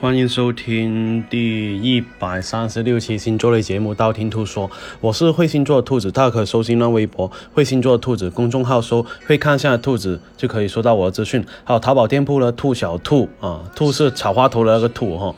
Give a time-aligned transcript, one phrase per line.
[0.00, 4.68] 欢迎收听第一百三十六期星座类节目《道听途说》，
[5.00, 11.42] 我是会星座的兔子，大家可搜新浪微博“会星座的兔子”公众号搜“会看相的兔子”就可以收到我的资讯。
[11.62, 15.32] 还有淘宝店铺呢，兔小兔啊，兔是草花头的那个兔哈。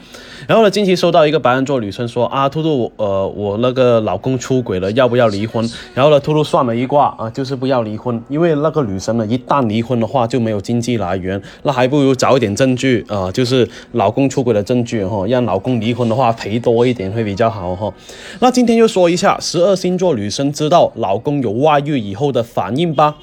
[0.48, 5.68] 然后呢，近期收到一个白羊座女生说啊，兔兔，呃，我那个老公出轨了，要不要离婚？
[5.94, 17.92] 然后呢，兔兔算了一卦啊，就是不要离婚，因为那个女生呢，一旦离婚的话就没有经济来源，那还不如找一点证据啊，就是老公出轨的证据哈，让老公离婚的话赔多一点会比较好哈。
[18.38, 23.16] 那今天就说一下十二星座女生知道老公有外遇以后的反应吧。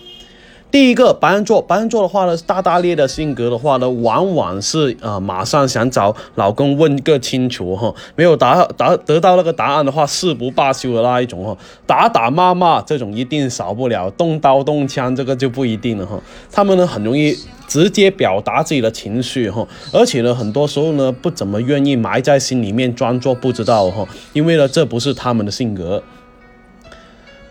[0.73, 16.20] 第一个白羊座，白羊座的话呢，大大咧咧的性格的话呢，往往是呃马上想找老公问个清楚哈，没有答答得到那个答案的话，誓不罢休的那一种哈，打打骂骂这种一定少不了，动刀动枪这个就不一定了哈。
[16.52, 24.03] 他们呢很容易直接表达自己的情绪哈，而且呢很多时候呢不怎么愿意埋在心里面装作不知道哈，
[24.34, 26.02] 因为呢这不是他们的性格。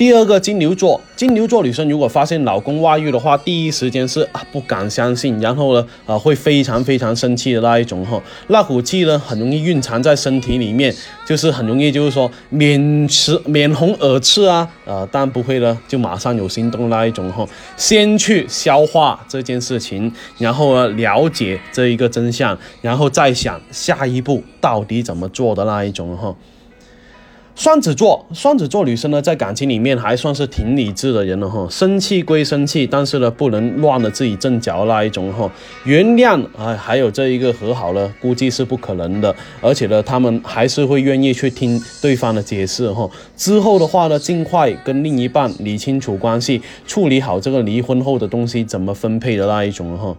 [0.02, 10.92] 第二个金牛座，金牛座女生如果发现老公外遇的话，第一时间是啊不敢相信，然后呢啊会非常非常生气的那一种哈，那股气呢很容易蕴藏在身体里面，
[11.24, 26.34] 就是很容易就是说面赤面红耳赤啊啊，但不会呢就马上有行动那一种哈，先去消化这件事情，然后呢了解这一个真相，然后再想下一步到底怎么做的那一种哈。
[27.54, 31.68] 双子座，双子座女生呢，在感情里面还算是挺理智的人了哈。
[31.70, 35.48] 生气归生气，但是呢，不能乱了自己阵脚那一种哈。
[35.84, 39.34] 原谅啊，还有这一个和好了，估计是不可能的。
[39.60, 43.08] 而且呢，他们还是会愿意去听对方的解释哈。
[43.36, 50.16] 之后的话呢，尽快跟另一半理清楚关系，处理好这个离婚后的东西怎么分配的那一种哈。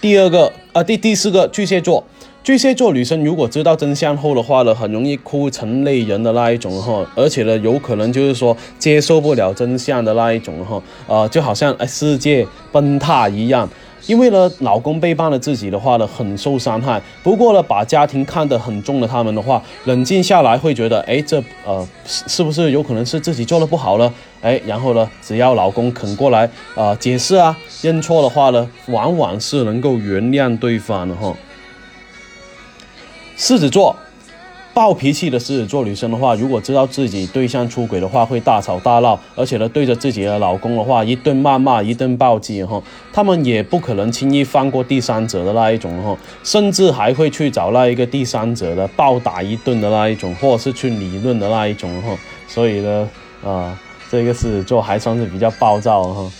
[0.00, 2.04] 第二个啊，第第四个巨蟹座。
[2.44, 13.68] 巨蟹座女生如果知道真相后的话呢，很容易哭成泪人的那一种哈，而且呢，有可能就是说接受不了真相的那一种哈，呃，就好像哎世界崩塌一样，
[14.08, 17.00] 因为呢，老公背叛了自己的话呢，很受伤害。
[17.22, 24.12] 不过呢，把家庭看得很重的他们的话，冷静下来会觉得，哎，这呃是不是有可能是自己做的不好了？
[24.40, 31.32] 哎，然后呢，只要老公肯过来啊解释啊认错的话呢，往往是能够原谅对方的哈。
[33.44, 33.96] 狮子座，
[34.72, 42.80] 暴脾气的狮子座女生的话，如果知道自己对象出轨的话，会大吵大闹，而且呢，对着自己的老公的话，一顿谩骂，一顿暴击哈。
[43.12, 52.16] 他们也不可能轻易放过第三者的那一种哈，甚至还会去找那一个第三者的暴打一顿的那一种，或者是去理论的那一种哈。
[52.46, 53.10] 所以呢，
[53.44, 53.76] 啊，
[54.08, 56.30] 这个狮子座还算是比较暴躁哈。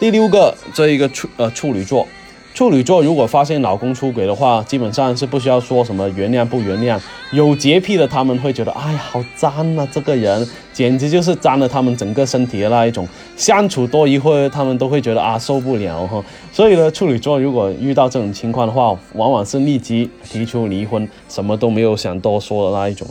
[0.00, 2.08] 第六个，这一个处呃处女座。
[2.56, 6.98] 处女座如果发现老公出轨的话，基本上是不需要说什么原谅不原谅。
[7.30, 9.86] 有洁癖的他们会觉得，哎呀，好脏啊！
[9.92, 13.06] 这个人简直就是脏了他们整个身体的那一种。
[13.36, 16.24] 相处多一会儿，他们都会觉得啊，受不了哈。
[16.50, 23.06] 所以呢，处女座如果遇到这种情况的话，往往是立即提出离婚，什么都没有想多说的那一种。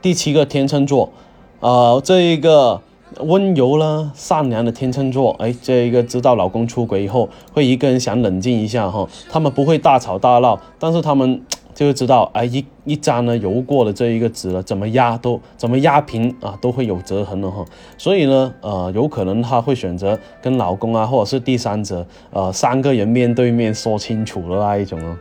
[0.00, 1.12] 第七个天秤座，
[1.60, 2.80] 呃，这一个。
[3.20, 9.08] 温柔啦，善良的天秤座，哎，这一个知道老公出轨以后，会一个人想冷静一下哈。
[9.30, 11.40] 他们不会大吵大闹，但是他们
[11.72, 17.64] 就会知道，哎，一一张呢油过了这一个纸了，怎么压都怎么压平啊，都会有折痕的哈。
[17.96, 25.16] 所以呢，呃，有可能他会选择跟老公啊，或者是第三者，呃，三个人面对面说清楚的那一种哦。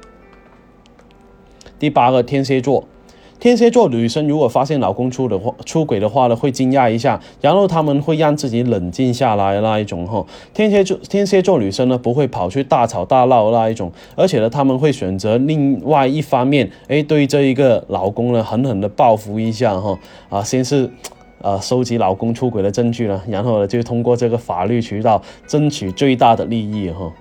[1.78, 2.84] 第八个天蝎座。
[3.38, 10.26] 天蝎座女生如果发现老公出的话出轨的话呢，会惊讶一下，然后他们会让自己冷静下来那一种哈。
[10.54, 20.00] 天蝎座天蝎座女生呢，不会跑去大吵大闹那一种，而且呢，他们会选择另外一方面，哎，对这一个老公呢，狠狠的报复一下哈。
[20.30, 20.90] 啊，先是，
[21.42, 27.12] 呃，收集老公出轨的证据了，然后呢，就通过这个法律渠道争取最大的利益哈。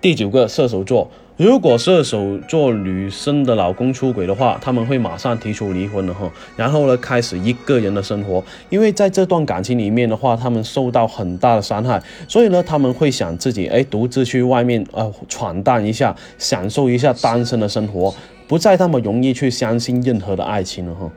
[0.00, 1.10] 第九个射手座。
[1.36, 18.14] 如果射手座女生的老公出轨的话，他们会马上提出离婚的哈，然后呢，开始一个人的生活，因为在这段感情里面的话，他们受到很大的伤害，所以呢，他们会想自己哎，独自去外面呃闯荡一下，享受一下单身的生活，
[18.48, 21.10] 不再那么容易去相信任何的爱情了哈。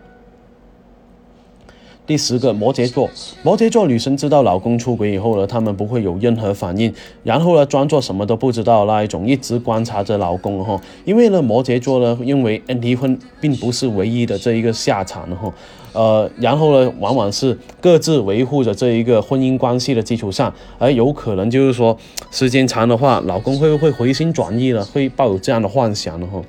[2.09, 3.07] 第十个摩羯座，
[3.43, 6.91] 摩羯座女生知道老公出轨以后呢，她们不会有任何反应，
[7.23, 10.81] 然后呢，装作什么都不知道那一种，一直观察着老公哈。
[11.05, 15.53] 因为呢，摩羯座呢，认为离婚并不是唯一的这一个下场哈，
[15.93, 21.95] 呃，然后呢，往往是各自维护着这一个婚姻关系的基础上，而有可能就是说，
[22.31, 26.41] 时间长的话，老公会不会回心转意了，会抱有这样的幻想呢哈。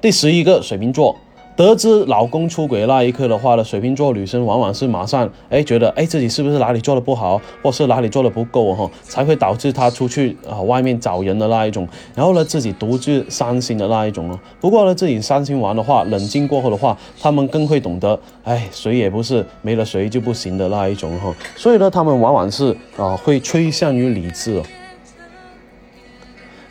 [0.00, 1.14] 第十一个水瓶座。
[1.56, 14.38] 得知老公出轨那一刻的话呢，水瓶座女生往往是马上哎觉得哎自己是不是哪里做的不好，或是哪里做的不够哈，才会导致她出去啊外面找人的那一种，然后呢自己独自伤心的那一种哦。
[14.60, 21.34] 不过呢自己伤心完的话，冷静过后的话，他们更会懂得哎谁也不是没了谁就不行的那一种哈。
[21.56, 24.62] 所以呢他们往往是啊会趋向于理智。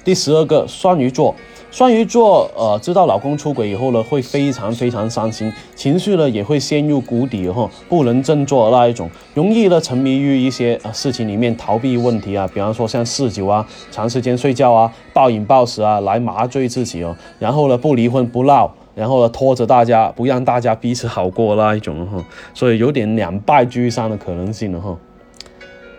[0.03, 1.33] 第十二个双鱼座。
[1.75, 22.23] 双鱼座，呃，知道老公出轨以后呢，会非常非常伤心，情绪呢也会陷入谷底哈，不能振作那一种，容易呢沉迷于一些呃事情里面逃避问题啊，比方说像嗜酒啊、长时间睡觉啊、暴饮暴食啊，来麻醉自己哦， 然后呢不离婚不闹，然后呢拖着大家不让大家彼此好过那一种哈，
[22.53, 24.97] 所以有点两败俱伤的可能性了哈。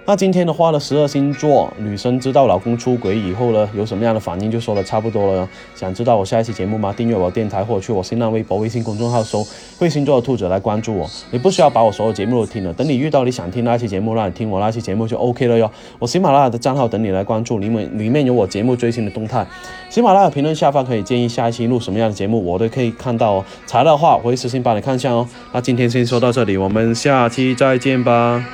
[0.08, 5.48] 那今天的话呢，十二星座女生知道老公出轨以后呢，有什么样的反应，就说的差不多了。
[5.74, 6.94] 想知道我下一期节目吗？
[6.96, 9.44] 订阅我电台或者去我新浪微博、微信公众号搜
[9.76, 11.10] “会星座的兔子”来关注我。
[11.32, 15.68] 你不需要把我所有节目都听了，等你遇到你想听那期节目，让你听我那期节目就 OK 了哟。
[15.98, 19.44] 我喜马拉雅的账号等你来关注，里面里面有我节目最新的动态。
[19.90, 23.44] 喜马拉雅评论下方可以建议下一期录什么样的节目，我都可以看到哦。
[23.66, 25.26] 材料的话，我会私信帮你看一下哦。
[25.52, 28.44] 那今天先说到这里，我们下期再见吧。